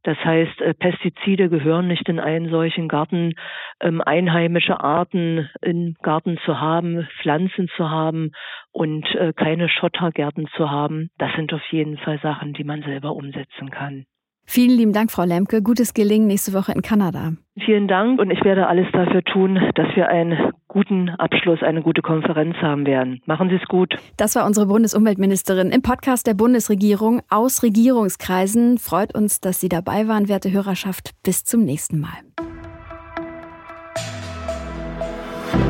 Das 0.03 0.17
heißt, 0.17 0.61
äh, 0.61 0.73
Pestizide 0.73 1.49
gehören 1.49 1.87
nicht 1.87 2.09
in 2.09 2.19
einen 2.19 2.49
solchen 2.49 2.87
Garten. 2.87 3.33
Ähm, 3.79 4.01
einheimische 4.01 4.79
Arten 4.79 5.49
im 5.61 5.95
Garten 6.01 6.37
zu 6.43 6.59
haben, 6.59 7.07
Pflanzen 7.21 7.69
zu 7.77 7.89
haben 7.89 8.31
und 8.71 9.05
äh, 9.15 9.33
keine 9.33 9.69
Schottergärten 9.69 10.47
zu 10.55 10.69
haben, 10.71 11.09
das 11.17 11.31
sind 11.35 11.53
auf 11.53 11.65
jeden 11.71 11.97
Fall 11.97 12.19
Sachen, 12.19 12.53
die 12.53 12.63
man 12.63 12.81
selber 12.81 13.13
umsetzen 13.15 13.69
kann. 13.69 14.05
Vielen 14.45 14.77
lieben 14.77 14.93
Dank, 14.93 15.12
Frau 15.12 15.23
Lemke. 15.23 15.62
Gutes 15.62 15.93
Gelingen 15.93 16.27
nächste 16.27 16.54
Woche 16.54 16.73
in 16.73 16.82
Kanada. 16.82 17.34
Vielen 17.65 17.88
Dank 17.88 18.19
und 18.19 18.32
ich 18.32 18.43
werde 18.43 18.67
alles 18.67 18.88
dafür 18.91 19.23
tun, 19.23 19.60
dass 19.75 19.95
wir 19.95 20.10
einen 20.10 20.51
guten 20.67 21.10
Abschluss, 21.10 21.62
eine 21.62 21.82
gute 21.82 22.01
Konferenz 22.01 22.56
haben 22.58 22.86
werden. 22.86 23.21
Machen 23.25 23.49
Sie 23.49 23.56
es 23.56 23.67
gut. 23.67 23.95
Das 24.17 24.36
war 24.36 24.45
unsere 24.45 24.65
Bundesumweltministerin 24.67 25.69
im 25.69 25.82
Podcast 25.82 26.27
der 26.27 26.34
Bundesregierung 26.34 27.21
aus 27.30 27.63
Regierungskreisen. 27.63 28.77
Freut 28.77 29.13
uns, 29.15 29.41
dass 29.41 29.60
Sie 29.60 29.69
dabei 29.69 30.08
waren, 30.08 30.27
werte 30.27 30.51
Hörerschaft. 30.51 31.12
Bis 31.23 31.43
zum 31.43 31.63
nächsten 31.63 31.99
Mal. 31.99 32.10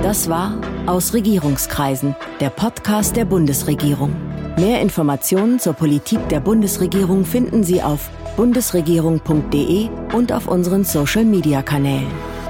Das 0.02 0.30
war 0.30 0.60
Aus 0.88 1.14
Regierungskreisen, 1.14 2.16
der 2.40 2.50
Podcast 2.50 3.16
der 3.16 3.26
Bundesregierung. 3.26 4.16
Mehr 4.58 4.82
Informationen 4.82 5.60
zur 5.60 5.74
Politik 5.74 6.28
der 6.30 6.40
Bundesregierung 6.40 7.24
finden 7.24 7.64
Sie 7.64 7.84
auf 7.84 8.10
bundesregierung.de 8.38 9.90
und 10.14 10.32
auf 10.32 10.48
unseren 10.48 10.84
Social-Media-Kanälen. 10.84 12.41